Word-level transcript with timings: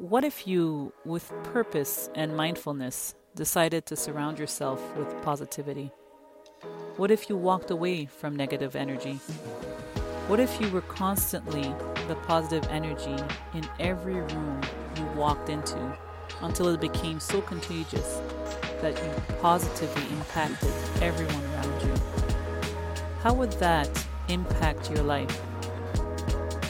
What 0.00 0.24
if 0.24 0.46
you, 0.46 0.94
with 1.04 1.30
purpose 1.52 2.08
and 2.14 2.34
mindfulness, 2.34 3.14
decided 3.34 3.84
to 3.84 3.96
surround 3.96 4.38
yourself 4.38 4.80
with 4.96 5.14
positivity? 5.20 5.92
What 6.96 7.10
if 7.10 7.28
you 7.28 7.36
walked 7.36 7.70
away 7.70 8.06
from 8.06 8.34
negative 8.34 8.74
energy? 8.74 9.16
What 10.26 10.40
if 10.40 10.58
you 10.58 10.70
were 10.70 10.80
constantly 10.80 11.74
the 12.08 12.14
positive 12.26 12.66
energy 12.70 13.14
in 13.52 13.68
every 13.78 14.14
room 14.14 14.62
you 14.96 15.04
walked 15.16 15.50
into 15.50 15.94
until 16.40 16.68
it 16.68 16.80
became 16.80 17.20
so 17.20 17.42
contagious 17.42 18.22
that 18.80 18.96
you 18.96 19.36
positively 19.42 20.04
impacted 20.16 20.72
everyone 21.02 21.44
around 21.52 21.82
you? 21.82 21.94
How 23.22 23.34
would 23.34 23.52
that 23.52 23.90
impact 24.28 24.90
your 24.90 25.02
life? 25.02 25.42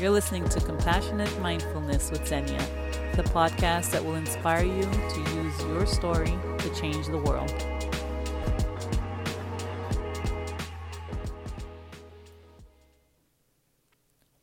You're 0.00 0.10
listening 0.10 0.48
to 0.48 0.60
Compassionate 0.60 1.40
Mindfulness 1.40 2.10
with 2.10 2.26
Xenia 2.26 2.79
the 3.22 3.30
podcast 3.32 3.90
that 3.90 4.02
will 4.02 4.14
inspire 4.14 4.64
you 4.64 4.82
to 4.82 5.20
use 5.34 5.60
your 5.64 5.84
story 5.84 6.32
to 6.56 6.74
change 6.74 7.06
the 7.08 7.18
world. 7.18 7.52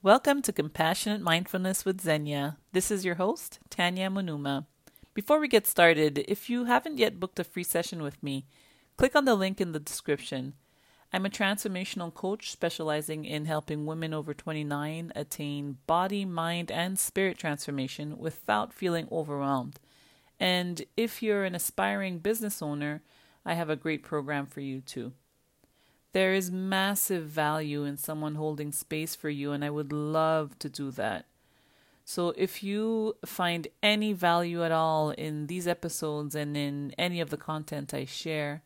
Welcome 0.04 0.44
to 0.44 0.54
Compassionate 0.54 1.22
Mindfulness 1.22 1.86
with 1.86 2.02
Xenia. 2.02 2.58
This 2.72 2.92
is 2.92 3.04
your 3.04 3.16
host, 3.16 3.58
Tanya 3.72 4.12
Munuma. 4.12 4.68
Before 5.16 5.40
we 5.40 5.48
get 5.48 5.66
started, 5.66 6.24
if 6.28 6.48
you 6.48 6.66
haven't 6.66 7.00
yet 7.00 7.20
booked 7.20 7.40
a 7.40 7.44
free 7.44 7.64
session 7.64 8.04
with 8.04 8.22
me, 8.22 8.46
click 8.96 9.16
on 9.16 9.26
the 9.26 9.34
link 9.34 9.60
in 9.60 9.72
the 9.72 9.80
description. 9.80 10.54
I'm 11.14 11.26
a 11.26 11.30
transformational 11.30 12.14
coach 12.14 12.52
specializing 12.52 13.24
in 13.24 13.46
helping 13.46 13.86
women 13.86 14.14
over 14.14 14.34
29 14.34 15.14
attain 15.16 15.78
body, 15.88 16.26
mind, 16.26 16.70
and 16.70 17.00
spirit 17.00 17.38
transformation 17.38 18.18
without 18.18 18.74
feeling 18.74 19.08
overwhelmed. 19.12 19.80
And 20.40 20.84
if 20.98 21.24
you're 21.24 21.46
an 21.46 21.56
aspiring 21.56 22.20
business 22.20 22.62
owner, 22.62 23.02
I 23.46 23.54
have 23.54 23.70
a 23.70 23.78
great 23.78 24.04
program 24.04 24.46
for 24.46 24.60
you 24.60 24.82
too. 24.82 25.14
There 26.12 26.34
is 26.34 26.52
massive 26.52 27.26
value 27.26 27.84
in 27.86 27.98
someone 27.98 28.36
holding 28.36 28.72
space 28.72 29.16
for 29.16 29.30
you, 29.30 29.52
and 29.52 29.64
I 29.64 29.70
would 29.70 29.94
love 29.94 30.60
to 30.60 30.70
do 30.70 30.92
that. 30.92 31.26
So, 32.04 32.30
if 32.38 32.64
you 32.64 33.16
find 33.26 33.68
any 33.84 34.14
value 34.14 34.64
at 34.64 34.72
all 34.72 35.12
in 35.12 35.48
these 35.48 35.68
episodes 35.68 36.36
and 36.36 36.56
in 36.56 36.94
any 36.98 37.20
of 37.20 37.30
the 37.30 37.38
content 37.38 37.94
I 37.94 38.06
share, 38.06 38.64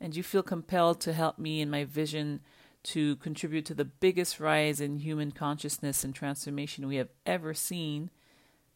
and 0.00 0.16
you 0.16 0.22
feel 0.22 0.42
compelled 0.42 1.00
to 1.00 1.12
help 1.12 1.38
me 1.38 1.60
in 1.60 1.70
my 1.70 1.84
vision 1.84 2.40
to 2.84 3.16
contribute 3.16 3.64
to 3.66 3.74
the 3.74 3.84
biggest 3.84 4.38
rise 4.38 4.80
in 4.80 4.98
human 4.98 5.32
consciousness 5.32 6.04
and 6.04 6.14
transformation 6.14 6.86
we 6.86 6.96
have 6.96 7.08
ever 7.24 7.52
seen, 7.52 8.10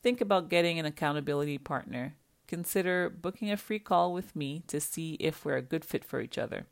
think 0.02 0.20
about 0.20 0.48
getting 0.48 0.78
an 0.78 0.86
accountability 0.86 1.58
partner. 1.58 2.16
Consider 2.48 3.08
booking 3.08 3.52
a 3.52 3.56
free 3.56 3.78
call 3.78 4.12
with 4.12 4.34
me 4.34 4.64
to 4.66 4.80
see 4.80 5.14
if 5.20 5.44
we're 5.44 5.56
a 5.56 5.62
good 5.62 5.84
fit 5.84 6.04
for 6.04 6.20
each 6.20 6.38
other. 6.38 6.66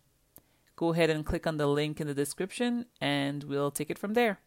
Go 0.75 0.93
ahead 0.93 1.11
and 1.11 1.25
click 1.25 1.47
on 1.47 1.57
the 1.57 1.69
link 1.69 2.01
in 2.01 2.09
the 2.09 2.15
description 2.15 2.87
and 3.01 3.45
we'll 3.45 3.71
take 3.71 3.91
it 3.91 3.99
from 3.99 4.15
there. 4.15 4.41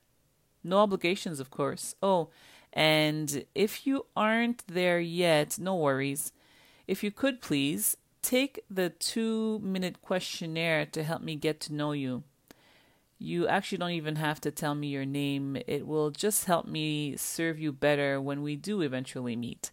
No 0.64 0.80
obligations, 0.80 1.40
of 1.40 1.50
course. 1.50 1.96
Oh, 2.04 2.30
and 2.74 3.46
if 3.56 3.88
you 3.88 4.06
aren't 4.16 4.68
there 4.68 5.00
yet, 5.00 5.58
no 5.60 5.76
worries. 5.76 6.34
If 6.88 7.04
you 7.04 7.12
could 7.12 7.42
please 7.42 7.96
take 8.22 8.62
the 8.70 8.90
two 8.90 9.60
minute 9.60 10.02
questionnaire 10.02 10.86
to 10.88 11.04
help 11.04 11.22
me 11.22 11.36
get 11.36 11.60
to 11.62 11.74
know 11.74 11.92
you. 11.92 12.24
You 13.20 13.48
actually 13.48 13.78
don't 13.78 13.92
even 13.92 14.16
have 14.16 14.42
to 14.42 14.52
tell 14.52 14.74
me 14.74 14.88
your 14.88 15.06
name, 15.06 15.58
it 15.68 15.86
will 15.86 16.10
just 16.10 16.46
help 16.46 16.66
me 16.66 17.16
serve 17.18 17.60
you 17.60 17.72
better 17.72 18.20
when 18.20 18.42
we 18.42 18.56
do 18.56 18.82
eventually 18.82 19.36
meet. 19.36 19.72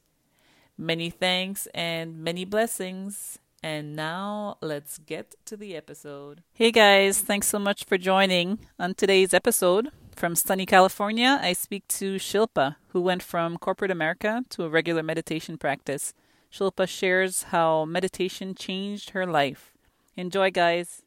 Many 0.77 1.11
thanks 1.11 1.67
and 1.75 2.19
many 2.19 2.45
blessings. 2.45 3.39
And 3.63 3.97
now 3.97 4.57
let's 4.61 4.99
get 4.99 5.35
to 5.47 5.57
the 5.57 5.75
episode. 5.75 6.43
Hey 6.53 6.71
guys, 6.71 7.21
thanks 7.21 7.49
so 7.49 7.59
much 7.59 7.85
for 7.85 7.99
joining. 7.99 8.61
On 8.79 8.95
today's 8.95 9.35
episode, 9.35 9.91
from 10.15 10.37
sunny 10.37 10.65
California, 10.65 11.41
I 11.43 11.55
speak 11.55 11.89
to 11.89 12.17
Shilpa, 12.17 12.77
who 12.89 13.01
went 13.01 13.23
from 13.23 13.57
corporate 13.57 13.91
America 13.91 14.45
to 14.51 14.65
a 14.65 14.69
regular 14.69 15.03
meditation 15.03 15.59
practice. 15.59 16.15
Shilpa 16.53 16.89
shares 16.89 17.45
how 17.45 17.85
meditation 17.85 18.55
changed 18.55 19.11
her 19.11 19.27
life. 19.27 19.75
Enjoy, 20.17 20.51
guys. 20.51 21.03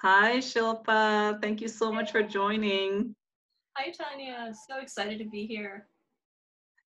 Hi, 0.00 0.38
Shilpa. 0.38 1.40
Thank 1.40 1.60
you 1.60 1.68
so 1.68 1.90
much 1.90 2.12
for 2.12 2.22
joining. 2.22 3.14
Hi, 3.76 3.90
Tanya. 3.90 4.52
So 4.68 4.78
excited 4.78 5.18
to 5.18 5.24
be 5.24 5.46
here. 5.46 5.86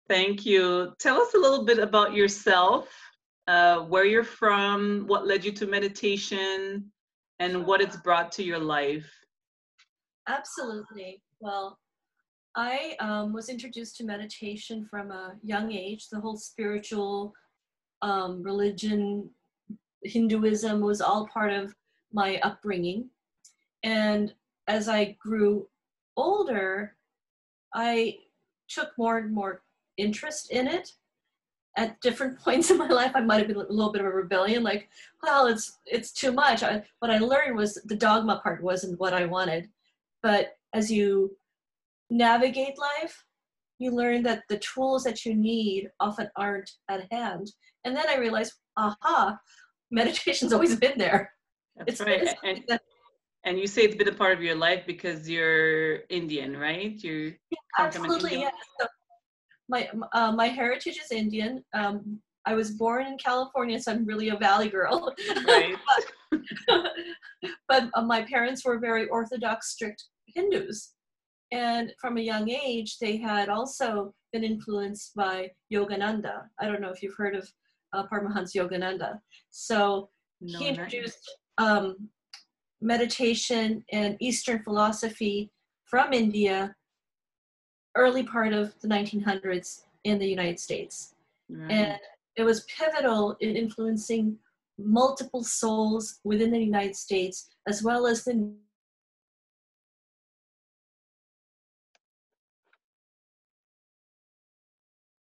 Thank 0.08 0.46
you. 0.46 0.94
Tell 1.00 1.22
us 1.22 1.34
a 1.34 1.38
little 1.38 1.64
bit 1.64 1.80
about 1.80 2.14
yourself, 2.14 2.90
uh, 3.48 3.82
where 3.82 4.06
you're 4.06 4.24
from, 4.24 5.06
what 5.08 5.28
led 5.28 5.46
you 5.46 5.52
to 5.54 5.68
meditation, 5.68 6.92
and 7.40 7.66
what 7.66 7.82
it's 7.82 7.98
brought 7.98 8.32
to 8.34 8.44
your 8.44 8.60
life. 8.60 9.10
Absolutely. 10.28 11.22
Well, 11.40 11.78
I 12.56 12.96
um, 13.00 13.34
was 13.34 13.50
introduced 13.50 13.98
to 13.98 14.04
meditation 14.04 14.86
from 14.86 15.12
a 15.12 15.36
young 15.44 15.72
age. 15.72 16.10
The 16.10 16.20
whole 16.20 16.38
spiritual 16.38 17.34
um, 18.02 18.44
religion, 18.44 19.30
Hinduism 20.04 20.82
was 20.82 21.02
all 21.02 21.28
part 21.28 21.52
of 21.52 21.74
my 22.12 22.40
upbringing. 22.44 23.10
And 23.84 24.34
as 24.68 24.88
I 24.88 25.18
grew 25.20 25.68
older, 26.16 26.96
I 27.74 28.18
took 28.70 28.92
more 28.98 29.18
and 29.18 29.34
more 29.34 29.64
interest 29.98 30.52
in 30.52 30.68
it. 30.68 30.94
At 31.76 32.00
different 32.02 32.40
points 32.44 32.70
in 32.70 32.78
my 32.78 32.88
life, 32.88 33.14
I 33.16 33.22
might 33.22 33.40
have 33.40 33.48
been 33.48 33.58
a 33.58 33.72
little 33.72 33.92
bit 33.92 34.02
of 34.02 34.08
a 34.08 34.12
rebellion, 34.12 34.62
like, 34.62 34.90
well, 35.24 35.48
it's 35.48 35.80
it's 35.88 36.12
too 36.12 36.32
much. 36.32 36.62
I, 36.62 36.84
what 37.00 37.10
I 37.10 37.18
learned 37.18 37.58
was 37.58 37.76
the 37.86 37.96
dogma 37.96 38.42
part 38.44 38.62
wasn't 38.62 39.00
what 39.00 39.14
I 39.14 39.26
wanted. 39.26 39.70
But 40.22 40.56
as 40.74 40.92
you 40.92 41.36
navigate 42.14 42.78
life, 42.78 43.24
you 43.80 43.92
learn 43.92 44.24
that 44.24 44.44
the 44.50 44.60
tools 44.60 45.04
that 45.04 45.26
you 45.26 45.36
need 45.36 45.90
often 46.00 46.30
aren't 46.38 46.70
at 46.90 47.12
hand. 47.12 47.52
And 47.84 47.96
then 47.96 48.08
I 48.08 48.18
realized, 48.18 48.54
aha, 48.78 49.38
meditation's 49.92 50.54
always 50.56 50.76
been 50.76 50.98
there. 50.98 51.32
That's 51.76 52.00
it's, 52.00 52.02
right. 52.02 52.36
and, 52.44 52.80
and 53.46 53.60
you 53.60 53.68
say 53.68 53.82
it's 53.82 53.96
been 53.96 54.08
a 54.08 54.14
part 54.14 54.38
of 54.38 54.44
your 54.44 54.56
life 54.56 54.84
because 54.86 55.30
you're 55.30 56.02
Indian, 56.10 56.56
right? 56.56 56.96
You're 57.04 57.26
yeah, 57.26 57.58
absolutely, 57.80 58.42
yeah. 58.42 58.52
So 58.80 58.88
my 59.70 59.90
uh, 60.14 60.32
my 60.32 60.48
heritage 60.48 61.00
is 61.04 61.12
Indian. 61.12 61.64
Um, 61.74 62.22
I 62.46 62.54
was 62.54 62.72
born 62.72 63.08
in 63.08 63.18
California, 63.18 63.80
so 63.80 63.92
I'm 63.92 64.06
really 64.06 64.30
a 64.30 64.38
Valley 64.38 64.70
girl. 64.70 65.14
Right. 65.48 65.76
but, 66.68 66.92
but 67.68 67.90
uh, 67.94 68.02
my 68.02 68.24
parents 68.24 68.66
were 68.66 68.80
very 68.80 69.08
Orthodox, 69.08 69.72
strict 69.72 70.04
Hindus. 70.28 70.93
And 71.54 71.94
from 72.02 72.18
a 72.18 72.22
young 72.22 72.50
age, 72.50 72.98
they 72.98 73.18
had 73.18 73.48
also 73.48 74.14
been 74.32 74.44
influenced 74.44 75.16
by 75.16 75.52
Yogananda. 75.72 76.46
I 76.60 76.66
don't 76.66 76.82
know 76.82 76.90
if 76.90 77.04
you've 77.04 77.16
heard 77.16 77.36
of 77.36 77.48
uh, 77.94 78.08
Paramahansa 78.08 78.56
Yogananda. 78.56 79.20
So 79.52 80.10
no, 80.42 80.58
he 80.58 80.70
introduced 80.70 81.38
um, 81.60 82.10
meditation 82.82 83.86
and 83.92 84.18
Eastern 84.20 84.64
philosophy 84.64 85.52
from 85.86 86.12
India, 86.12 86.76
early 87.96 88.24
part 88.24 88.52
of 88.52 88.74
the 88.82 88.88
1900s 88.88 89.82
in 90.06 90.18
the 90.18 90.28
United 90.28 90.60
States. 90.60 91.14
Right. 91.50 91.72
And 91.72 92.00
it 92.36 92.44
was 92.44 92.66
pivotal 92.66 93.38
in 93.42 93.56
influencing 93.56 94.40
multiple 94.80 95.44
souls 95.44 96.20
within 96.24 96.50
the 96.50 96.60
United 96.60 96.96
States, 96.96 97.50
as 97.68 97.84
well 97.84 98.08
as 98.08 98.24
the 98.24 98.52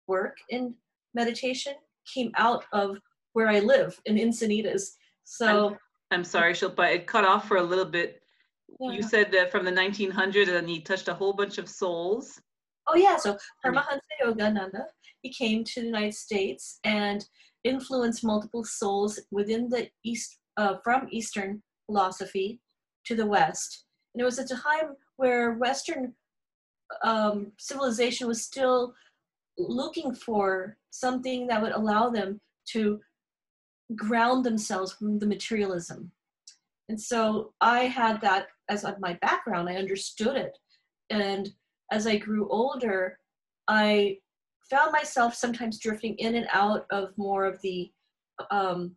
work 0.07 0.37
in 0.51 0.75
meditation 1.15 1.75
came 2.13 2.33
out 2.37 2.65
of 2.73 2.99
where 3.33 3.49
I 3.49 3.61
live 3.61 4.01
in 4.07 4.17
Encinitas. 4.17 4.93
So 5.25 5.69
I'm, 5.69 5.79
I'm 6.11 6.25
sorry, 6.25 6.53
Shilpa, 6.53 6.95
it 6.95 7.07
cut 7.07 7.25
off 7.25 7.49
for 7.49 7.57
a 7.57 7.63
little 7.63 7.85
bit. 7.85 8.21
Yeah. 8.81 8.93
You 8.93 9.03
said 9.03 9.31
that 9.33 9.51
from 9.51 9.65
the 9.65 9.73
1900s 9.73 10.49
and 10.49 10.69
he 10.69 10.81
touched 10.81 11.09
a 11.09 11.15
whole 11.15 11.33
bunch 11.33 11.59
of 11.59 11.69
souls. 11.69 12.41
Oh 12.87 12.97
yeah, 12.97 13.17
so 13.17 13.39
Paramahansa 13.65 14.01
Yogananda, 14.23 14.85
he 15.23 15.31
came 15.31 15.65
to 15.65 15.81
the 15.81 15.87
United 15.87 16.15
States 16.15 16.81
and 16.85 17.25
influenced 17.65 18.25
multiple 18.25 18.65
souls 18.65 19.19
within 19.31 19.69
the 19.71 19.89
East, 20.05 20.39
uh, 20.59 20.77
from 20.85 21.09
Eastern 21.11 21.63
philosophy 21.87 22.61
to 23.07 23.15
the 23.15 23.27
West. 23.27 23.85
And 24.15 24.21
it 24.21 24.25
was 24.25 24.39
at 24.39 24.51
a 24.51 24.57
time 24.57 24.97
where 25.17 25.55
Western 25.55 26.15
um, 27.03 27.53
civilization 27.59 28.29
was 28.29 28.43
still 28.43 28.95
looking 29.59 30.15
for 30.15 30.77
something 30.91 31.47
that 31.47 31.63
would 31.63 31.73
allow 31.73 32.11
them 32.11 32.41
to 32.71 33.01
ground 33.95 34.45
themselves 34.45 34.93
from 34.93 35.19
the 35.19 35.27
materialism. 35.27 36.11
And 36.89 37.01
so 37.01 37.53
I 37.61 37.85
had 37.85 38.21
that 38.21 38.49
as 38.69 38.85
my 39.01 39.15
background, 39.15 39.69
I 39.69 39.77
understood 39.77 40.37
it. 40.37 40.57
And 41.11 41.51
as 41.93 42.07
I 42.07 42.17
grew 42.17 42.49
older, 42.49 43.19
I 43.69 44.19
found 44.71 44.93
myself 44.93 45.35
sometimes 45.35 45.79
drifting 45.79 46.15
in 46.17 46.35
and 46.35 46.47
out 46.53 46.87
of 46.91 47.17
more 47.17 47.45
of 47.45 47.61
the 47.63 47.91
um, 48.51 48.97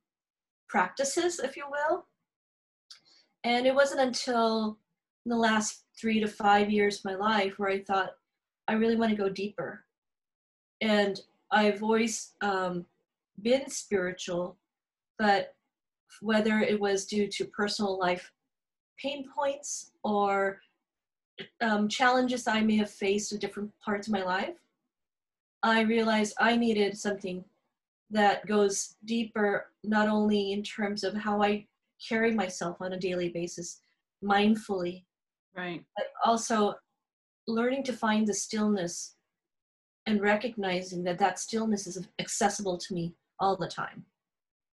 practices, 0.69 1.39
if 1.39 1.56
you 1.56 1.65
will. 1.69 2.06
And 3.44 3.65
it 3.65 3.75
wasn't 3.75 4.01
until 4.01 4.80
the 5.25 5.36
last 5.36 5.83
three 6.00 6.19
to 6.19 6.27
five 6.27 6.69
years 6.69 6.98
of 6.98 7.06
my 7.06 7.15
life 7.15 7.54
where 7.57 7.69
I 7.69 7.83
thought, 7.83 8.12
I 8.68 8.74
really 8.74 8.95
want 8.95 9.12
to 9.12 9.18
go 9.18 9.30
deeper. 9.30 9.86
And 10.82 11.20
I've 11.52 11.82
always 11.82 12.34
um, 12.42 12.86
been 13.42 13.70
spiritual, 13.70 14.58
but 15.18 15.56
whether 16.22 16.60
it 16.60 16.80
was 16.80 17.06
due 17.06 17.28
to 17.28 17.46
personal 17.46 18.00
life 18.00 18.32
pain 19.02 19.26
points 19.36 19.92
or 20.04 20.60
um, 21.62 21.88
challenges 21.88 22.48
I 22.48 22.62
may 22.62 22.78
have 22.78 22.90
faced 22.90 23.32
in 23.32 23.40
different 23.40 23.72
parts 23.80 24.08
of 24.08 24.14
my 24.14 24.24
life, 24.24 24.56
I 25.64 25.82
realized 25.82 26.36
I 26.40 26.56
needed 26.56 26.98
something 26.98 27.44
that 28.10 28.46
goes 28.46 28.96
deeper, 29.06 29.68
not 29.84 30.08
only 30.08 30.54
in 30.54 30.64
terms 30.64 31.04
of 31.04 31.14
how 31.14 31.44
I 31.44 31.68
carry 32.08 32.34
myself 32.34 32.78
on 32.80 32.94
a 32.94 33.00
daily 33.00 33.30
basis 33.30 33.82
mindfully, 34.24 35.04
right, 35.56 35.84
but 35.96 36.08
also 36.26 36.76
learning 37.48 37.84
to 37.84 37.94
find 37.94 38.26
the 38.28 38.34
stillness 38.34 39.16
and 40.07 40.21
recognizing 40.21 41.04
that 41.04 41.19
that 41.19 41.38
stillness 41.38 41.86
is 41.86 42.07
accessible 42.18 42.77
to 42.77 42.94
me 42.94 43.13
all 43.39 43.57
the 43.57 43.68
time. 43.68 44.06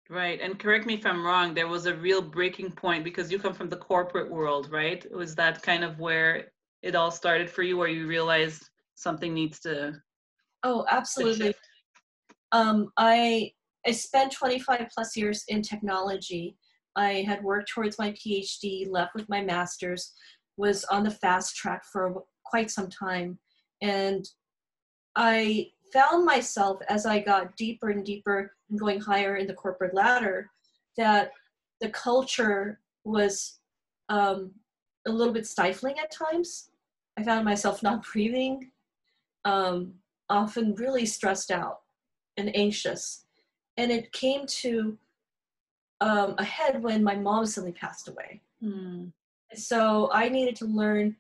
Right. 0.10 0.42
And 0.42 0.58
correct 0.58 0.88
me 0.88 0.96
if 0.96 1.06
I'm 1.06 1.24
wrong, 1.24 1.54
there 1.54 1.68
was 1.68 1.86
a 1.86 1.96
real 1.96 2.22
breaking 2.22 2.72
point 2.72 3.04
because 3.04 3.32
you 3.32 3.38
come 3.38 3.54
from 3.54 3.70
the 3.70 3.78
corporate 3.78 4.30
world, 4.30 4.72
right? 4.72 5.06
Was 5.14 5.36
that 5.36 5.62
kind 5.62 5.84
of 5.84 6.00
where 6.00 6.52
it 6.82 6.96
all 6.96 7.12
started 7.12 7.48
for 7.48 7.62
you, 7.62 7.78
where 7.78 7.88
you 7.88 8.08
realized 8.08 8.70
something 8.96 9.36
needs 9.36 9.60
to? 9.62 9.94
Oh, 10.64 10.84
absolutely. 10.90 11.54
Um, 12.52 12.90
I 12.98 13.52
I 13.86 13.92
spent 13.92 14.32
25 14.32 14.88
plus 14.94 15.16
years 15.16 15.44
in 15.48 15.62
technology. 15.62 16.58
I 16.96 17.24
had 17.28 17.44
worked 17.44 17.70
towards 17.70 18.00
my 18.00 18.12
PhD, 18.12 18.90
left 18.90 19.14
with 19.14 19.30
my 19.30 19.42
master's, 19.42 20.12
was 20.58 20.84
on 20.86 21.04
the 21.04 21.12
fast 21.12 21.56
track 21.56 21.84
for 21.86 22.24
quite 22.44 22.72
some 22.72 22.90
time, 22.90 23.38
and 23.82 24.26
I 25.16 25.72
found 25.92 26.26
myself 26.26 26.80
as 26.88 27.06
I 27.06 27.20
got 27.20 27.56
deeper 27.56 27.90
and 27.90 28.06
deeper 28.06 28.54
and 28.70 28.80
going 28.80 29.00
higher 29.00 29.38
in 29.38 29.48
the 29.48 29.54
corporate 29.54 29.94
ladder 29.94 30.50
that 30.98 31.32
the 31.82 31.90
culture 31.90 32.80
was 33.04 33.60
um, 34.10 34.52
a 35.08 35.12
little 35.12 35.34
bit 35.34 35.48
stifling 35.48 35.98
at 36.00 36.12
times. 36.12 36.70
I 37.18 37.24
found 37.24 37.46
myself 37.46 37.82
not 37.82 38.06
breathing, 38.14 38.72
um, 39.46 39.94
often 40.30 40.76
really 40.76 41.06
stressed 41.06 41.52
out 41.52 41.80
and 42.38 42.56
anxious. 42.56 43.26
And 43.78 43.92
it 43.92 44.12
came 44.12 44.46
to 44.46 44.98
um, 46.02 46.36
a 46.38 46.44
head 46.44 46.82
when 46.82 47.04
my 47.04 47.16
mom 47.16 47.46
suddenly 47.46 47.74
passed 47.74 48.08
away. 48.08 48.42
Mm. 48.64 49.12
So 49.56 50.10
I 50.14 50.30
needed 50.30 50.56
to 50.58 50.66
learn 50.66 51.16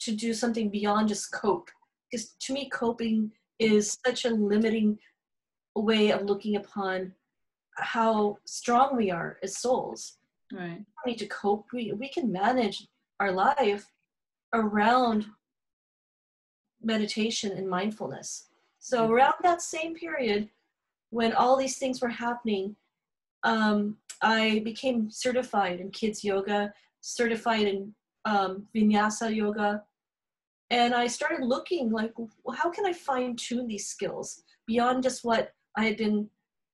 to 0.00 0.12
do 0.12 0.32
something 0.32 0.70
beyond 0.70 1.08
just 1.08 1.32
cope. 1.32 1.70
Because 2.10 2.34
to 2.40 2.52
me, 2.52 2.68
coping 2.68 3.30
is 3.58 3.98
such 4.04 4.24
a 4.24 4.30
limiting 4.30 4.98
way 5.74 6.10
of 6.10 6.24
looking 6.24 6.56
upon 6.56 7.12
how 7.76 8.38
strong 8.44 8.96
we 8.96 9.10
are 9.10 9.38
as 9.42 9.58
souls. 9.58 10.18
Right. 10.52 10.84
We 11.04 11.12
need 11.12 11.18
to 11.18 11.26
cope. 11.26 11.66
We, 11.72 11.92
we 11.92 12.08
can 12.08 12.32
manage 12.32 12.88
our 13.20 13.32
life 13.32 13.86
around 14.52 15.26
meditation 16.82 17.52
and 17.52 17.68
mindfulness. 17.68 18.46
So 18.78 19.02
mm-hmm. 19.02 19.12
around 19.12 19.34
that 19.42 19.62
same 19.62 19.94
period, 19.94 20.48
when 21.10 21.32
all 21.34 21.56
these 21.56 21.78
things 21.78 22.00
were 22.00 22.08
happening, 22.08 22.74
um, 23.42 23.96
I 24.22 24.60
became 24.64 25.10
certified 25.10 25.80
in 25.80 25.90
kids 25.90 26.24
yoga, 26.24 26.72
certified 27.00 27.66
in 27.66 27.94
um, 28.24 28.66
vinyasa 28.74 29.34
yoga, 29.34 29.82
and 30.70 30.94
I 30.94 31.06
started 31.06 31.44
looking 31.44 31.90
like, 31.90 32.12
well, 32.16 32.56
how 32.56 32.70
can 32.70 32.86
I 32.86 32.92
fine 32.92 33.36
tune 33.36 33.66
these 33.66 33.88
skills 33.88 34.42
beyond 34.66 35.02
just 35.02 35.24
what 35.24 35.50
I 35.76 35.84
had 35.84 35.96
been 35.96 36.28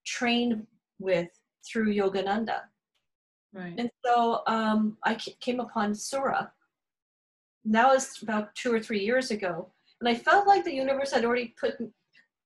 trained 0.06 0.66
with 0.98 1.28
through 1.66 1.94
Yogananda. 1.94 2.60
Right. 3.52 3.75
And 3.78 3.90
so 4.04 4.43
um, 4.46 4.96
I 5.04 5.14
came 5.14 5.60
upon 5.60 5.94
Sura. 5.94 6.52
Now 7.64 7.93
it's 7.93 8.22
about 8.22 8.54
two 8.54 8.72
or 8.72 8.81
three 8.81 9.00
years 9.00 9.31
ago, 9.31 9.72
and 10.00 10.08
I 10.08 10.14
felt 10.14 10.46
like 10.46 10.64
the 10.64 10.75
universe 10.75 11.12
had 11.12 11.25
already 11.25 11.54
put 11.60 11.75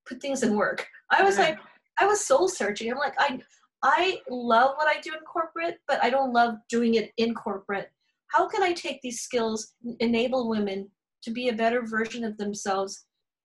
put 0.06 0.20
things 0.20 0.42
in 0.42 0.56
work. 0.56 0.86
I 1.10 1.22
was 1.22 1.36
right. 1.36 1.50
like, 1.50 1.58
I 1.98 2.06
was 2.06 2.24
soul 2.24 2.48
searching. 2.48 2.90
I'm 2.90 2.98
like, 2.98 3.14
I 3.18 3.40
I 3.82 4.20
love 4.30 4.76
what 4.76 4.88
I 4.88 5.00
do 5.00 5.12
in 5.12 5.20
corporate, 5.20 5.78
but 5.86 6.02
I 6.02 6.10
don't 6.10 6.32
love 6.32 6.54
doing 6.68 6.94
it 6.94 7.12
in 7.18 7.34
corporate. 7.34 7.90
How 8.28 8.48
can 8.48 8.62
I 8.62 8.72
take 8.72 9.02
these 9.02 9.20
skills, 9.20 9.74
enable 9.98 10.48
women 10.48 10.88
to 11.22 11.30
be 11.30 11.48
a 11.48 11.54
better 11.54 11.82
version 11.86 12.24
of 12.24 12.36
themselves 12.36 13.04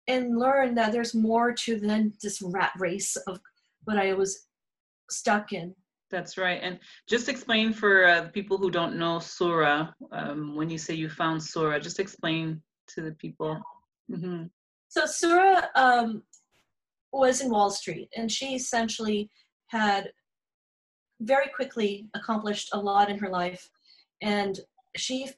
and 0.07 0.39
learn 0.39 0.75
that 0.75 0.93
there's 0.93 1.15
more 1.15 1.53
to 1.53 1.79
than 1.79 2.13
this 2.23 2.43
rat 2.43 2.73
race 2.79 3.17
of 3.27 3.41
what 3.85 3.99
I 3.99 4.13
was 4.13 4.47
stuck 5.11 5.53
in. 5.53 5.75
That's 6.11 6.37
right. 6.39 6.61
And 6.63 6.79
just 7.09 7.29
explain 7.29 7.73
for 7.73 8.07
uh, 8.07 8.29
people 8.29 8.59
who 8.59 8.71
don't 8.71 8.97
know 8.97 9.19
Sura, 9.19 9.95
um, 10.13 10.55
when 10.55 10.71
you 10.71 10.79
say 10.79 10.95
you 10.95 11.09
found 11.09 11.43
Sura, 11.43 11.81
just 11.81 11.99
explain 11.99 12.63
to 12.89 13.01
the 13.01 13.13
people. 13.13 13.61
Mm-hmm. 14.11 14.45
So 14.89 15.07
Sura 15.07 15.69
um, 15.75 16.23
was 17.13 17.41
in 17.41 17.51
Wall 17.51 17.71
Street, 17.71 18.09
and 18.17 18.31
she 18.31 18.55
essentially 18.55 19.29
had 19.69 20.13
very 21.21 21.49
quickly 21.49 22.09
accomplished 22.15 22.69
a 22.73 22.79
lot 22.79 23.11
in 23.11 23.19
her 23.19 23.31
life. 23.31 23.69
And 24.23 24.61
she 24.97 25.31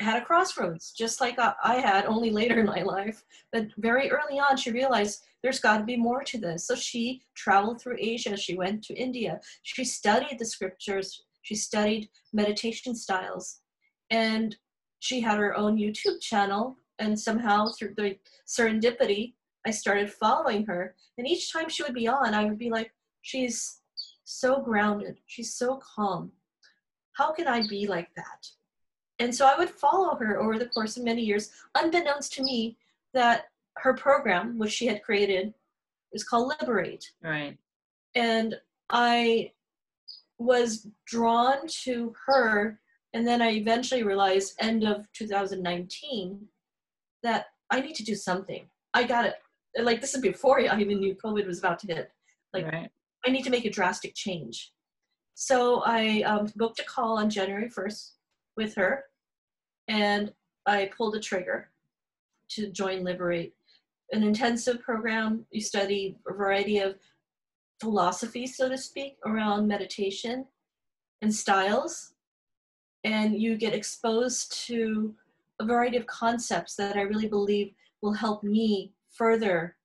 had 0.00 0.20
a 0.20 0.24
crossroads, 0.24 0.92
just 0.92 1.20
like 1.20 1.38
I 1.38 1.76
had, 1.76 2.04
only 2.04 2.30
later 2.30 2.60
in 2.60 2.66
my 2.66 2.82
life. 2.82 3.22
But 3.52 3.68
very 3.78 4.10
early 4.10 4.38
on, 4.38 4.56
she 4.56 4.70
realized 4.70 5.24
there's 5.42 5.60
got 5.60 5.78
to 5.78 5.84
be 5.84 5.96
more 5.96 6.22
to 6.24 6.38
this. 6.38 6.66
So 6.66 6.74
she 6.74 7.22
traveled 7.34 7.80
through 7.80 7.96
Asia. 7.98 8.36
She 8.36 8.56
went 8.56 8.82
to 8.84 8.94
India. 8.94 9.40
She 9.62 9.84
studied 9.84 10.38
the 10.38 10.44
scriptures. 10.44 11.24
She 11.42 11.54
studied 11.54 12.10
meditation 12.32 12.94
styles. 12.94 13.60
And 14.10 14.56
she 15.00 15.20
had 15.20 15.38
her 15.38 15.56
own 15.56 15.78
YouTube 15.78 16.20
channel. 16.20 16.76
And 16.98 17.18
somehow, 17.18 17.68
through 17.68 17.94
the 17.96 18.16
serendipity, 18.46 19.34
I 19.66 19.70
started 19.70 20.12
following 20.12 20.66
her. 20.66 20.94
And 21.16 21.26
each 21.26 21.52
time 21.52 21.68
she 21.68 21.82
would 21.82 21.94
be 21.94 22.08
on, 22.08 22.34
I 22.34 22.44
would 22.44 22.58
be 22.58 22.70
like, 22.70 22.92
she's 23.22 23.80
so 24.24 24.60
grounded. 24.60 25.18
She's 25.26 25.54
so 25.54 25.80
calm. 25.96 26.32
How 27.12 27.32
can 27.32 27.48
I 27.48 27.66
be 27.66 27.86
like 27.86 28.08
that? 28.16 28.46
And 29.18 29.34
so 29.34 29.46
I 29.46 29.56
would 29.58 29.70
follow 29.70 30.14
her 30.16 30.40
over 30.40 30.58
the 30.58 30.68
course 30.68 30.96
of 30.96 31.04
many 31.04 31.22
years, 31.22 31.50
unbeknownst 31.74 32.32
to 32.34 32.42
me 32.42 32.76
that 33.14 33.46
her 33.78 33.94
program, 33.94 34.58
which 34.58 34.72
she 34.72 34.86
had 34.86 35.02
created, 35.02 35.54
is 36.12 36.24
called 36.24 36.52
Liberate. 36.60 37.10
Right. 37.22 37.56
And 38.14 38.54
I 38.90 39.52
was 40.38 40.86
drawn 41.06 41.66
to 41.84 42.14
her, 42.26 42.78
and 43.14 43.26
then 43.26 43.40
I 43.40 43.52
eventually 43.52 44.02
realized, 44.02 44.54
end 44.60 44.84
of 44.84 45.10
2019, 45.12 46.46
that 47.22 47.46
I 47.70 47.80
need 47.80 47.96
to 47.96 48.04
do 48.04 48.14
something. 48.14 48.66
I 48.94 49.04
got 49.04 49.26
it. 49.26 49.34
Like 49.78 50.00
this 50.00 50.14
is 50.14 50.20
before 50.20 50.60
I 50.60 50.78
even 50.78 51.00
knew 51.00 51.14
COVID 51.14 51.46
was 51.46 51.58
about 51.58 51.78
to 51.80 51.86
hit. 51.86 52.10
Like 52.52 52.66
right. 52.66 52.90
I 53.26 53.30
need 53.30 53.44
to 53.44 53.50
make 53.50 53.64
a 53.64 53.70
drastic 53.70 54.14
change. 54.14 54.72
So 55.34 55.82
I 55.84 56.22
um, 56.22 56.50
booked 56.56 56.80
a 56.80 56.84
call 56.84 57.18
on 57.18 57.28
January 57.28 57.68
1st 57.68 58.10
with 58.56 58.74
her 58.74 59.04
and 59.88 60.32
I 60.66 60.90
pulled 60.96 61.14
a 61.14 61.20
trigger 61.20 61.70
to 62.50 62.70
join 62.70 63.04
Liberate. 63.04 63.54
An 64.12 64.22
intensive 64.22 64.80
program, 64.80 65.46
you 65.50 65.60
study 65.60 66.16
a 66.28 66.32
variety 66.32 66.78
of 66.78 66.96
philosophies, 67.80 68.56
so 68.56 68.68
to 68.68 68.78
speak, 68.78 69.16
around 69.24 69.68
meditation 69.68 70.46
and 71.22 71.34
styles, 71.34 72.14
and 73.04 73.40
you 73.40 73.56
get 73.56 73.74
exposed 73.74 74.52
to 74.66 75.14
a 75.60 75.64
variety 75.64 75.96
of 75.96 76.06
concepts 76.06 76.74
that 76.76 76.96
I 76.96 77.02
really 77.02 77.28
believe 77.28 77.72
will 78.02 78.12
help 78.12 78.42
me 78.42 78.92
further 79.10 79.76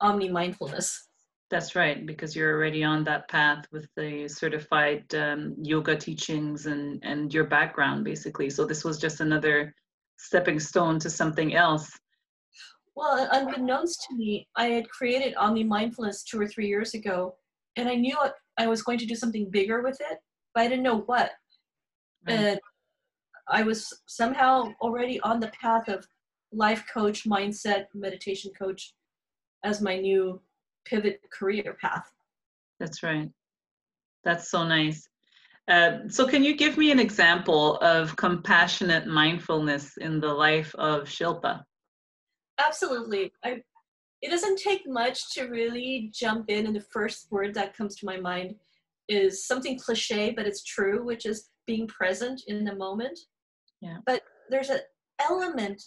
omni 0.00 0.28
mindfulness. 0.28 1.08
That's 1.50 1.76
right, 1.76 2.04
because 2.04 2.34
you're 2.34 2.54
already 2.54 2.82
on 2.82 3.04
that 3.04 3.28
path 3.28 3.66
with 3.70 3.86
the 3.96 4.26
certified 4.28 5.14
um, 5.14 5.54
yoga 5.62 5.94
teachings 5.94 6.66
and, 6.66 7.00
and 7.04 7.32
your 7.32 7.44
background, 7.44 8.04
basically. 8.04 8.50
So 8.50 8.64
this 8.64 8.82
was 8.82 8.98
just 8.98 9.20
another 9.20 9.74
stepping 10.16 10.58
stone 10.58 10.98
to 11.00 11.10
something 11.10 11.54
else. 11.54 11.90
Well, 12.96 13.28
unbeknownst 13.30 14.06
to 14.08 14.16
me, 14.16 14.48
I 14.56 14.66
had 14.66 14.88
created 14.88 15.34
Omni 15.34 15.64
Mindfulness 15.64 16.24
two 16.24 16.40
or 16.40 16.46
three 16.46 16.66
years 16.66 16.94
ago, 16.94 17.34
and 17.76 17.88
I 17.88 17.94
knew 17.94 18.16
I 18.56 18.66
was 18.66 18.82
going 18.82 18.98
to 18.98 19.06
do 19.06 19.14
something 19.14 19.50
bigger 19.50 19.82
with 19.82 20.00
it, 20.00 20.18
but 20.54 20.62
I 20.62 20.68
didn't 20.68 20.84
know 20.84 21.00
what. 21.00 21.30
Right. 22.26 22.38
And 22.38 22.60
I 23.48 23.62
was 23.62 23.92
somehow 24.06 24.72
already 24.80 25.20
on 25.20 25.40
the 25.40 25.52
path 25.60 25.88
of 25.88 26.06
life 26.52 26.84
coach, 26.92 27.24
mindset, 27.24 27.86
meditation 27.94 28.50
coach, 28.58 28.94
as 29.64 29.82
my 29.82 29.98
new 29.98 30.40
pivot 30.84 31.20
career 31.32 31.76
path. 31.80 32.10
That's 32.80 33.02
right. 33.02 33.30
That's 34.24 34.50
so 34.50 34.64
nice. 34.64 35.08
Uh, 35.68 36.08
so, 36.08 36.26
can 36.26 36.44
you 36.44 36.56
give 36.56 36.76
me 36.76 36.90
an 36.90 36.98
example 36.98 37.76
of 37.78 38.16
compassionate 38.16 39.06
mindfulness 39.06 39.96
in 39.96 40.20
the 40.20 40.32
life 40.32 40.74
of 40.74 41.04
Shilpa? 41.04 41.62
Absolutely. 42.58 43.32
I, 43.44 43.62
it 44.20 44.30
doesn't 44.30 44.58
take 44.58 44.82
much 44.86 45.32
to 45.34 45.44
really 45.44 46.10
jump 46.12 46.50
in, 46.50 46.66
and 46.66 46.76
the 46.76 46.80
first 46.80 47.28
word 47.30 47.54
that 47.54 47.76
comes 47.76 47.96
to 47.96 48.06
my 48.06 48.18
mind 48.18 48.56
is 49.08 49.46
something 49.46 49.78
cliche, 49.78 50.32
but 50.36 50.46
it's 50.46 50.62
true, 50.62 51.04
which 51.04 51.24
is 51.26 51.48
being 51.66 51.86
present 51.86 52.42
in 52.46 52.64
the 52.64 52.74
moment. 52.74 53.18
Yeah. 53.80 53.98
But 54.06 54.22
there's 54.50 54.70
an 54.70 54.80
element 55.20 55.82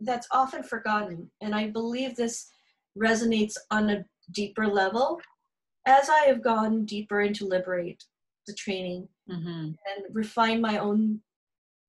that's 0.00 0.28
often 0.30 0.62
forgotten, 0.62 1.30
and 1.40 1.54
I 1.54 1.68
believe 1.68 2.14
this 2.14 2.48
resonates 2.96 3.54
on 3.70 3.90
a 3.90 4.04
deeper 4.32 4.66
level 4.66 5.20
as 5.86 6.10
I 6.10 6.26
have 6.26 6.42
gone 6.42 6.84
deeper 6.84 7.20
into 7.20 7.46
Liberate, 7.46 8.04
the 8.46 8.54
training, 8.54 9.08
mm-hmm. 9.30 9.48
and 9.48 10.06
refine 10.12 10.60
my 10.60 10.78
own 10.78 11.20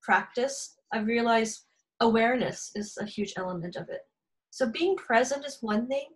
practice, 0.03 0.77
I've 0.94 1.08
realized 1.08 1.65
awareness 2.00 2.72
is 2.75 2.98
a 3.01 3.06
huge 3.06 3.34
element 3.38 3.75
of 3.75 3.89
it. 3.89 4.01
So 4.51 4.70
being 4.70 4.96
present 4.96 5.46
is 5.46 5.58
one 5.62 5.88
thing, 5.88 6.10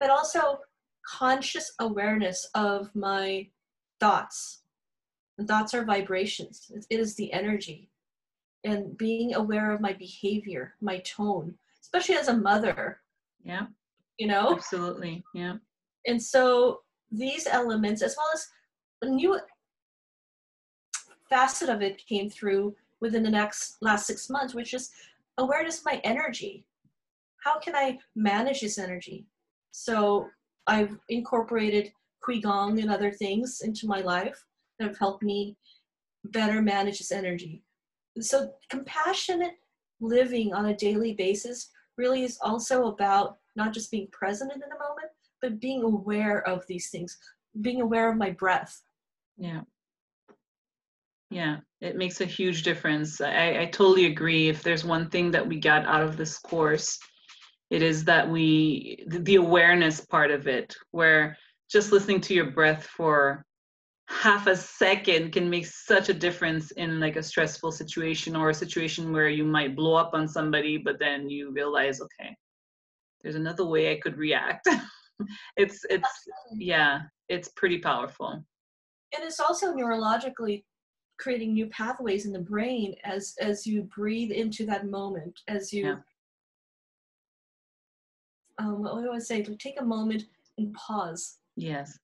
but 0.00 0.10
also 0.10 0.60
conscious 1.06 1.72
awareness 1.80 2.48
of 2.54 2.94
my 2.94 3.48
thoughts. 4.00 4.62
And 5.36 5.48
thoughts 5.48 5.74
are 5.74 5.84
vibrations, 5.84 6.70
it 6.88 7.00
is 7.00 7.16
the 7.16 7.32
energy. 7.32 7.90
And 8.62 8.96
being 8.96 9.34
aware 9.34 9.72
of 9.72 9.80
my 9.80 9.92
behavior, 9.92 10.74
my 10.80 10.98
tone, 11.00 11.54
especially 11.82 12.14
as 12.14 12.28
a 12.28 12.36
mother. 12.36 13.00
Yeah. 13.44 13.66
You 14.18 14.28
know? 14.28 14.52
Absolutely. 14.52 15.24
Yeah. 15.34 15.54
And 16.06 16.22
so 16.22 16.80
these 17.10 17.46
elements, 17.46 18.02
as 18.02 18.16
well 18.16 18.28
as 18.34 18.46
a 19.02 19.08
new 19.08 19.38
facet 21.28 21.68
of 21.68 21.82
it 21.82 22.06
came 22.06 22.28
through 22.28 22.74
within 23.00 23.22
the 23.22 23.30
next 23.30 23.76
last 23.80 24.06
six 24.06 24.30
months, 24.30 24.54
which 24.54 24.74
is 24.74 24.90
awareness 25.38 25.78
of 25.78 25.86
my 25.86 26.00
energy. 26.04 26.64
How 27.42 27.58
can 27.58 27.74
I 27.74 27.98
manage 28.14 28.60
this 28.60 28.78
energy? 28.78 29.26
So 29.72 30.28
I've 30.66 30.96
incorporated 31.08 31.92
Qigong 32.26 32.80
and 32.80 32.90
other 32.90 33.10
things 33.10 33.60
into 33.62 33.86
my 33.86 34.00
life 34.00 34.42
that 34.78 34.88
have 34.88 34.98
helped 34.98 35.22
me 35.22 35.56
better 36.26 36.62
manage 36.62 36.98
this 36.98 37.12
energy. 37.12 37.62
So 38.20 38.52
compassionate 38.70 39.54
living 40.00 40.54
on 40.54 40.66
a 40.66 40.76
daily 40.76 41.14
basis 41.14 41.70
really 41.98 42.22
is 42.22 42.38
also 42.40 42.86
about 42.86 43.38
not 43.56 43.72
just 43.72 43.90
being 43.90 44.08
present 44.12 44.52
in 44.52 44.60
the 44.60 44.66
moment, 44.66 45.10
but 45.40 45.60
being 45.60 45.82
aware 45.82 46.46
of 46.48 46.66
these 46.66 46.90
things, 46.90 47.16
being 47.60 47.80
aware 47.80 48.10
of 48.10 48.16
my 48.16 48.30
breath. 48.30 48.82
Yeah. 49.36 49.62
Yeah, 51.30 51.58
it 51.80 51.96
makes 51.96 52.20
a 52.20 52.26
huge 52.26 52.62
difference. 52.62 53.20
I, 53.20 53.62
I 53.62 53.70
totally 53.72 54.06
agree. 54.06 54.48
If 54.48 54.62
there's 54.62 54.84
one 54.84 55.10
thing 55.10 55.30
that 55.32 55.46
we 55.46 55.58
got 55.58 55.84
out 55.86 56.02
of 56.02 56.16
this 56.16 56.38
course, 56.38 56.98
it 57.70 57.82
is 57.82 58.04
that 58.04 58.28
we, 58.28 59.04
the 59.08 59.36
awareness 59.36 60.00
part 60.00 60.30
of 60.30 60.46
it, 60.46 60.76
where 60.92 61.36
just 61.70 61.92
listening 61.92 62.20
to 62.22 62.34
your 62.34 62.50
breath 62.50 62.86
for 62.86 63.44
half 64.06 64.46
a 64.46 64.54
second 64.54 65.32
can 65.32 65.48
make 65.48 65.66
such 65.66 66.08
a 66.08 66.14
difference 66.14 66.70
in 66.72 67.00
like 67.00 67.16
a 67.16 67.22
stressful 67.22 67.72
situation 67.72 68.36
or 68.36 68.50
a 68.50 68.54
situation 68.54 69.12
where 69.12 69.28
you 69.28 69.44
might 69.44 69.74
blow 69.74 69.94
up 69.94 70.10
on 70.12 70.28
somebody, 70.28 70.76
but 70.76 70.98
then 70.98 71.28
you 71.28 71.50
realize, 71.52 72.00
okay, 72.00 72.36
there's 73.24 73.34
another 73.34 73.64
way 73.64 73.90
I 73.90 73.98
could 73.98 74.16
react. 74.18 74.68
it's 75.56 75.84
it's 75.90 76.08
yeah 76.56 77.00
it's 77.28 77.48
pretty 77.56 77.78
powerful. 77.78 78.28
And 78.28 79.24
it's 79.24 79.40
also 79.40 79.72
neurologically 79.72 80.64
creating 81.18 81.54
new 81.54 81.66
pathways 81.68 82.26
in 82.26 82.32
the 82.32 82.40
brain 82.40 82.94
as 83.04 83.34
as 83.40 83.66
you 83.66 83.88
breathe 83.94 84.30
into 84.30 84.66
that 84.66 84.86
moment 84.86 85.40
as 85.48 85.72
you 85.72 85.86
yeah. 85.86 85.96
um, 88.58 88.82
what 88.82 89.02
do 89.02 89.12
i 89.12 89.18
say? 89.18 89.42
To 89.42 89.56
take 89.56 89.80
a 89.80 89.84
moment 89.84 90.24
and 90.58 90.72
pause. 90.74 91.38
Yes. 91.56 91.98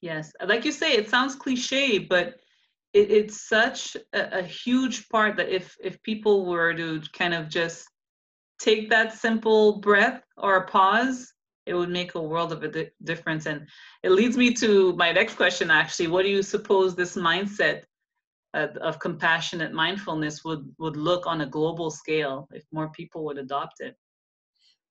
Yes. 0.00 0.32
Like 0.44 0.64
you 0.64 0.72
say 0.72 0.94
it 0.94 1.08
sounds 1.08 1.36
cliche 1.36 1.98
but 1.98 2.34
it, 2.92 3.10
it's 3.10 3.48
such 3.48 3.96
a, 4.12 4.40
a 4.40 4.42
huge 4.42 5.08
part 5.08 5.36
that 5.36 5.48
if 5.48 5.76
if 5.80 6.02
people 6.02 6.46
were 6.46 6.74
to 6.74 7.00
kind 7.12 7.34
of 7.34 7.48
just 7.48 7.86
take 8.62 8.88
that 8.90 9.12
simple 9.12 9.78
breath 9.80 10.22
or 10.36 10.66
pause 10.66 11.32
it 11.66 11.74
would 11.74 11.90
make 11.90 12.14
a 12.14 12.22
world 12.22 12.52
of 12.52 12.62
a 12.62 12.68
di- 12.68 12.90
difference. 13.04 13.46
And 13.46 13.66
it 14.02 14.10
leads 14.10 14.36
me 14.36 14.52
to 14.54 14.94
my 14.94 15.12
next 15.12 15.34
question 15.34 15.70
actually. 15.70 16.08
What 16.08 16.22
do 16.22 16.28
you 16.28 16.42
suppose 16.42 16.94
this 16.94 17.16
mindset 17.16 17.82
uh, 18.54 18.68
of 18.80 18.98
compassionate 18.98 19.72
mindfulness 19.72 20.44
would, 20.44 20.68
would 20.78 20.96
look 20.96 21.26
on 21.26 21.42
a 21.42 21.46
global 21.46 21.90
scale 21.90 22.48
if 22.52 22.64
more 22.72 22.90
people 22.90 23.24
would 23.24 23.38
adopt 23.38 23.80
it? 23.80 23.96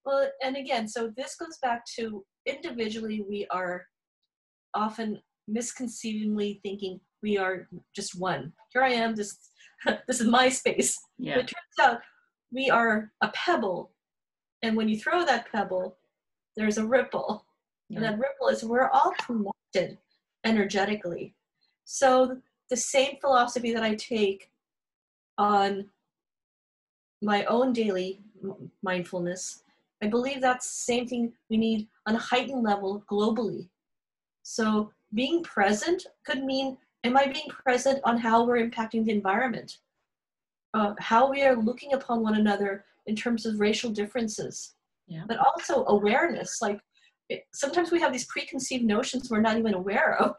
Well, 0.06 0.30
and 0.44 0.56
again, 0.56 0.88
so 0.88 1.12
this 1.16 1.36
goes 1.36 1.58
back 1.62 1.84
to 1.98 2.26
individually, 2.46 3.24
we 3.28 3.46
are 3.52 3.86
often 4.74 5.22
misconceivingly 5.48 6.60
thinking 6.64 7.00
we 7.22 7.38
are 7.38 7.68
just 7.96 8.20
one. 8.20 8.54
Here 8.74 8.82
I 8.82 8.94
am, 8.94 9.14
this, 9.14 9.38
this 10.08 10.22
is 10.22 10.28
my 10.28 10.50
space. 10.50 10.98
Yeah. 11.20 11.36
But 11.36 11.44
it 11.44 11.48
turns 11.48 11.88
out 11.88 12.00
we 12.52 12.70
are 12.70 13.12
a 13.22 13.30
pebble. 13.30 13.92
And 14.62 14.76
when 14.76 14.90
you 14.90 14.98
throw 14.98 15.26
that 15.26 15.52
pebble, 15.52 15.98
there's 16.56 16.78
a 16.78 16.86
ripple. 16.86 17.46
Yeah. 17.90 17.98
And 17.98 18.06
that 18.06 18.20
ripple 18.20 18.48
is 18.48 18.64
we're 18.64 18.90
all 18.90 19.14
connected 19.26 19.98
energetically. 20.44 21.36
So 21.86 22.38
the 22.70 22.78
same 22.78 23.18
philosophy 23.20 23.74
that 23.74 23.84
I 23.84 23.96
take 23.96 24.50
on 25.38 25.90
my 27.22 27.44
own 27.46 27.74
daily 27.74 28.22
mindfulness, 28.82 29.64
I 30.02 30.08
believe 30.08 30.42
that's 30.42 30.68
the 30.68 30.94
same 30.94 31.08
thing 31.08 31.34
we 31.50 31.58
need 31.58 31.88
on 32.08 32.16
a 32.16 32.20
heightened 32.20 32.64
level 32.64 33.04
globally. 33.10 33.68
So 34.44 34.92
being 35.14 35.44
present 35.44 36.08
could 36.26 36.44
mean, 36.44 36.78
am 37.04 37.18
I 37.18 37.26
being 37.26 37.48
present 37.50 38.00
on 38.04 38.18
how 38.18 38.46
we're 38.46 38.68
impacting 38.68 39.06
the 39.06 39.12
environment? 39.12 39.78
Uh, 40.74 40.94
how 41.00 41.30
we 41.30 41.44
are 41.44 41.56
looking 41.56 41.94
upon 41.94 42.22
one 42.22 42.36
another 42.36 42.86
in 43.08 43.16
terms 43.16 43.46
of 43.46 43.60
racial 43.60 43.90
differences. 43.92 44.76
Yeah. 45.08 45.24
but 45.28 45.40
also 45.40 45.84
awareness 45.88 46.62
like 46.62 46.80
it, 47.28 47.44
sometimes 47.54 47.92
we 47.92 48.00
have 48.00 48.14
these 48.14 48.28
preconceived 48.28 48.86
notions 48.86 49.30
we're 49.30 49.42
not 49.42 49.58
even 49.58 49.74
aware 49.74 50.16
of. 50.22 50.36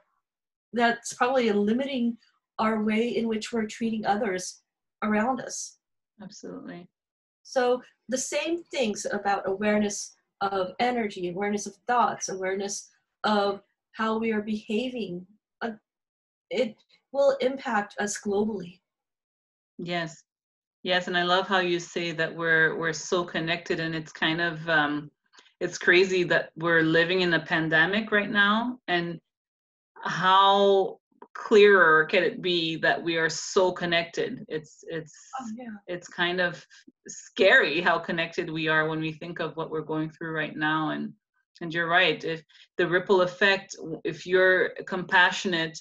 That's 0.72 1.12
probably 1.12 1.52
limiting 1.52 2.16
our 2.58 2.82
way 2.82 3.08
in 3.08 3.28
which 3.28 3.52
we're 3.52 3.66
treating 3.66 4.06
others 4.06 4.62
around 5.02 5.42
us. 5.42 5.76
Absolutely. 6.22 6.88
So 7.42 7.82
the 8.08 8.16
same 8.16 8.62
things 8.64 9.06
about 9.12 9.42
awareness 9.46 10.14
of 10.42 10.72
energy 10.80 11.28
awareness 11.28 11.66
of 11.66 11.74
thoughts 11.86 12.28
awareness 12.28 12.90
of 13.24 13.62
how 13.92 14.18
we 14.18 14.32
are 14.32 14.42
behaving 14.42 15.24
uh, 15.62 15.70
it 16.50 16.74
will 17.12 17.36
impact 17.40 17.94
us 18.00 18.20
globally 18.20 18.80
yes 19.82 20.22
Yes, 20.82 21.06
and 21.06 21.16
I 21.16 21.22
love 21.22 21.46
how 21.46 21.60
you 21.60 21.78
say 21.78 22.10
that 22.12 22.34
we're 22.34 22.76
we're 22.76 22.92
so 22.92 23.24
connected, 23.24 23.78
and 23.78 23.94
it's 23.94 24.10
kind 24.10 24.40
of 24.40 24.68
um, 24.68 25.10
it's 25.60 25.78
crazy 25.78 26.24
that 26.24 26.50
we're 26.56 26.82
living 26.82 27.20
in 27.20 27.34
a 27.34 27.40
pandemic 27.40 28.10
right 28.10 28.30
now, 28.30 28.78
and 28.88 29.20
how 30.02 30.98
clearer 31.34 32.04
can 32.06 32.24
it 32.24 32.42
be 32.42 32.76
that 32.76 33.00
we 33.00 33.16
are 33.16 33.28
so 33.28 33.70
connected? 33.70 34.44
It's 34.48 34.82
it's 34.88 35.14
oh, 35.40 35.46
yeah. 35.56 35.66
it's 35.86 36.08
kind 36.08 36.40
of 36.40 36.64
scary 37.06 37.80
how 37.80 38.00
connected 38.00 38.50
we 38.50 38.66
are 38.66 38.88
when 38.88 39.00
we 39.00 39.12
think 39.12 39.38
of 39.38 39.56
what 39.56 39.70
we're 39.70 39.82
going 39.82 40.10
through 40.10 40.34
right 40.34 40.56
now, 40.56 40.90
and 40.90 41.12
and 41.60 41.72
you're 41.72 41.88
right. 41.88 42.24
If 42.24 42.42
the 42.76 42.88
ripple 42.88 43.20
effect, 43.20 43.76
if 44.02 44.26
you're 44.26 44.70
compassionate 44.88 45.78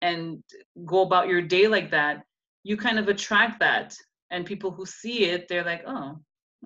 and 0.00 0.42
go 0.84 1.02
about 1.02 1.28
your 1.28 1.42
day 1.42 1.68
like 1.68 1.92
that, 1.92 2.24
you 2.64 2.76
kind 2.76 2.98
of 2.98 3.08
attract 3.08 3.60
that. 3.60 3.94
And 4.30 4.46
people 4.46 4.70
who 4.70 4.86
see 4.86 5.26
it 5.26 5.46
they're 5.46 5.64
like 5.64 5.82
oh 5.86 6.18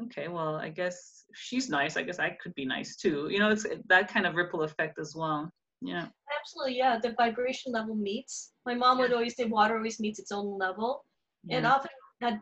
okay 0.05 0.29
well 0.29 0.55
i 0.55 0.69
guess 0.69 1.25
she's 1.35 1.69
nice. 1.69 1.97
I 1.97 2.03
guess 2.03 2.21
i 2.21 2.31
could 2.31 2.55
be 2.55 2.65
nice 2.65 2.97
too. 2.97 3.29
You 3.31 3.39
know 3.39 3.51
it's 3.51 3.67
that 3.89 4.13
kind 4.13 4.27
of 4.27 4.35
ripple 4.35 4.63
effect 4.63 4.99
as 4.99 5.15
well. 5.17 5.51
Yeah. 5.83 6.07
Absolutely 6.41 6.79
yeah. 6.79 6.99
The 7.03 7.13
vibration 7.13 7.73
level 7.73 7.95
meets. 7.95 8.53
My 8.65 8.75
mom 8.75 8.99
yeah. 8.99 9.03
would 9.03 9.13
always 9.13 9.37
say 9.37 9.45
water 9.45 9.77
always 9.77 10.01
meets 10.01 10.19
its 10.19 10.33
own 10.33 10.59
level. 10.59 11.05
Yeah. 11.45 11.59
and 11.59 11.67
often 11.67 11.91
that 12.21 12.39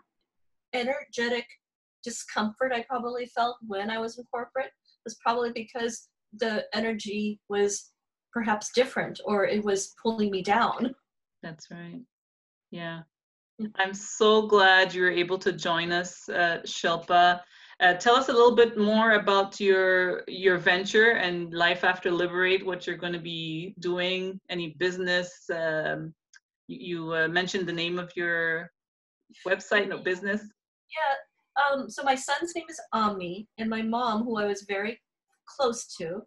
energetic 0.73 1.46
discomfort 2.02 2.73
i 2.73 2.82
probably 2.82 3.26
felt 3.26 3.56
when 3.66 3.90
i 3.90 3.99
was 3.99 4.18
in 4.18 4.25
corporate. 4.25 4.70
Was 5.04 5.16
probably 5.25 5.52
because 5.52 6.08
the 6.38 6.64
energy 6.75 7.40
was 7.49 7.92
perhaps 8.32 8.73
different 8.75 9.20
or 9.25 9.46
it 9.46 9.64
was 9.64 9.94
pulling 10.02 10.30
me 10.30 10.42
down. 10.42 10.94
That's 11.42 11.70
right. 11.70 12.00
Yeah 12.70 13.02
I'm 13.76 13.94
so 13.94 14.46
glad 14.46 14.92
you 14.92 15.02
were 15.02 15.11
able 15.11 15.38
to 15.38 15.52
join 15.52 15.92
us, 15.92 16.28
uh, 16.28 16.58
Shilpa. 16.66 17.40
Uh, 17.80 17.94
tell 17.94 18.16
us 18.16 18.28
a 18.28 18.32
little 18.32 18.54
bit 18.54 18.78
more 18.78 19.12
about 19.12 19.61
your 19.61 20.23
your 20.28 20.58
venture 20.58 21.12
and 21.12 21.52
life 21.52 21.84
after 21.84 22.11
Liberate. 22.11 22.64
What 22.64 22.87
you're 22.87 22.96
going 22.96 23.12
to 23.12 23.18
be 23.18 23.75
doing? 23.80 24.40
Any 24.49 24.75
business? 24.78 25.30
Um, 25.52 26.14
you, 26.66 27.12
uh, 27.14 27.28
mentioned 27.28 27.68
the 27.68 27.73
name 27.73 27.99
of 27.99 28.11
your 28.16 28.70
website, 29.46 29.88
no 29.88 29.99
business. 29.99 30.40
Yeah. 30.40 31.14
Um, 31.62 31.90
so 31.90 32.02
my 32.02 32.14
son's 32.14 32.54
name 32.54 32.66
is 32.68 32.80
Omni, 32.92 33.46
and 33.58 33.68
my 33.68 33.82
mom, 33.82 34.25
who 34.25 34.38
I 34.38 34.46
was 34.46 34.62
very 34.62 35.00
close 35.46 35.87
to, 35.96 36.23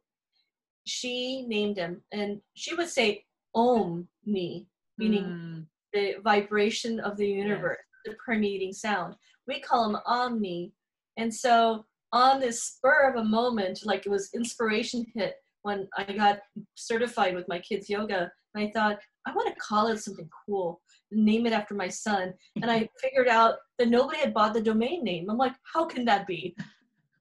she 0.86 1.46
named 1.48 1.78
him, 1.78 2.02
and 2.12 2.40
she 2.54 2.76
would 2.76 2.90
say 2.90 3.26
Om 3.56 4.08
Ni, 4.26 4.68
meaning 4.98 5.24
mm. 5.24 5.66
The 5.98 6.16
vibration 6.24 7.00
of 7.00 7.18
the 7.18 7.28
universe, 7.28 7.80
yes. 8.06 8.14
the 8.14 8.18
permeating 8.24 8.74
sound. 8.74 9.16
We 9.48 9.60
call 9.60 9.88
them 9.88 10.02
Omni, 10.06 10.72
and 11.18 11.34
so 11.34 11.86
on 12.14 12.40
this 12.40 12.64
spur 12.64 13.10
of 13.10 13.20
a 13.20 13.28
moment, 13.28 13.82
like 13.84 14.06
it 14.06 14.10
was 14.10 14.30
inspiration 14.34 15.06
hit 15.16 15.36
when 15.64 15.88
I 15.98 16.14
got 16.14 16.40
certified 16.76 17.36
with 17.36 17.48
my 17.48 17.60
kids 17.60 17.90
yoga. 17.90 18.32
and 18.54 18.64
I 18.64 18.72
thought 18.72 19.00
I 19.26 19.34
want 19.34 19.50
to 19.50 19.60
call 19.60 19.88
it 19.88 20.00
something 20.00 20.30
cool, 20.46 20.80
name 21.12 21.46
it 21.48 21.54
after 21.54 21.74
my 21.74 21.88
son, 21.88 22.34
and 22.62 22.70
I 22.70 22.88
figured 23.02 23.28
out 23.28 23.56
that 23.80 23.90
nobody 23.90 24.20
had 24.20 24.34
bought 24.34 24.54
the 24.54 24.62
domain 24.62 25.04
name. 25.04 25.30
I'm 25.30 25.38
like, 25.38 25.56
how 25.74 25.86
can 25.86 26.06
that 26.06 26.28
be? 26.28 26.56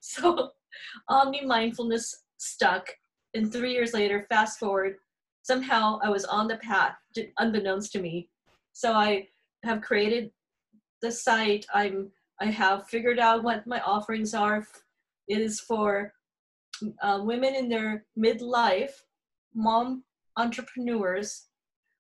So, 0.09 0.51
Omni 1.09 1.45
Mindfulness 1.47 2.23
stuck, 2.37 2.89
and 3.35 3.53
three 3.53 3.73
years 3.73 3.93
later, 3.93 4.25
fast 4.29 4.61
forward, 4.61 4.99
somehow 5.43 5.99
I 6.01 6.11
was 6.11 6.25
on 6.25 6.47
the 6.47 6.59
path, 6.59 6.95
unbeknownst 7.39 7.91
to 7.93 8.01
me. 8.01 8.29
So 8.77 8.93
I 8.93 9.29
have 9.65 9.81
created 9.81 10.31
the 11.01 11.11
site. 11.11 11.65
I'm 11.73 12.11
I 12.43 12.47
have 12.51 12.87
figured 12.91 13.19
out 13.19 13.43
what 13.43 13.67
my 13.67 13.81
offerings 13.81 14.35
are. 14.35 14.67
It 15.29 15.39
is 15.39 15.61
for 15.61 16.13
uh, 17.03 17.21
women 17.23 17.55
in 17.55 17.71
their 17.71 18.05
midlife, 18.19 18.93
mom 19.55 20.05
entrepreneurs 20.37 21.47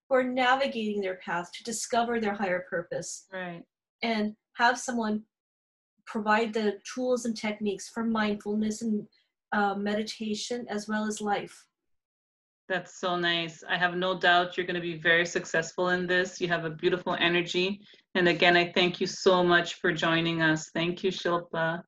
who 0.06 0.16
are 0.16 0.22
navigating 0.22 1.00
their 1.00 1.14
path 1.14 1.50
to 1.52 1.64
discover 1.64 2.20
their 2.20 2.34
higher 2.34 2.66
purpose. 2.68 3.24
Right. 3.32 3.62
And 4.02 4.36
have 4.58 4.78
someone 4.78 5.22
provide 6.04 6.52
the 6.52 6.74
tools 6.94 7.24
and 7.24 7.34
techniques 7.34 7.88
for 7.88 8.04
mindfulness 8.04 8.82
and 8.82 9.08
uh, 9.52 9.76
meditation 9.76 10.66
as 10.68 10.86
well 10.86 11.06
as 11.06 11.22
life. 11.22 11.66
That's 12.68 12.98
so 12.98 13.16
nice. 13.16 13.62
I 13.68 13.76
have 13.76 13.94
no 13.94 14.18
doubt 14.18 14.56
you're 14.56 14.66
going 14.66 14.74
to 14.74 14.80
be 14.80 14.96
very 14.96 15.24
successful 15.24 15.90
in 15.90 16.06
this. 16.06 16.40
You 16.40 16.48
have 16.48 16.64
a 16.64 16.70
beautiful 16.70 17.16
energy. 17.20 17.80
And 18.16 18.28
again, 18.28 18.56
I 18.56 18.72
thank 18.72 19.00
you 19.00 19.06
so 19.06 19.44
much 19.44 19.74
for 19.74 19.92
joining 19.92 20.42
us. 20.42 20.70
Thank 20.74 21.04
you, 21.04 21.12
Shilpa. 21.12 21.82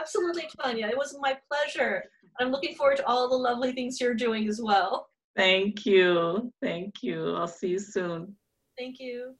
Absolutely, 0.00 0.48
Tanya. 0.62 0.86
It 0.86 0.96
was 0.96 1.16
my 1.20 1.36
pleasure. 1.50 2.04
I'm 2.38 2.52
looking 2.52 2.76
forward 2.76 2.98
to 2.98 3.06
all 3.06 3.28
the 3.28 3.36
lovely 3.36 3.72
things 3.72 4.00
you're 4.00 4.14
doing 4.14 4.48
as 4.48 4.60
well. 4.62 5.08
Thank 5.36 5.84
you. 5.84 6.52
Thank 6.62 7.02
you. 7.02 7.34
I'll 7.34 7.48
see 7.48 7.68
you 7.68 7.78
soon. 7.78 8.36
Thank 8.78 9.00
you. 9.00 9.34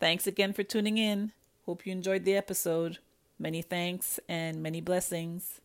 Thanks 0.00 0.26
again 0.26 0.52
for 0.52 0.62
tuning 0.62 0.98
in. 0.98 1.32
Hope 1.64 1.86
you 1.86 1.92
enjoyed 1.92 2.24
the 2.24 2.36
episode. 2.36 2.98
Many 3.38 3.62
thanks 3.62 4.20
and 4.28 4.62
many 4.62 4.80
blessings. 4.80 5.60